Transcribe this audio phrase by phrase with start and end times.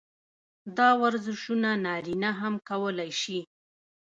[0.77, 3.39] دا ورزشونه نارينه هم کولے شي-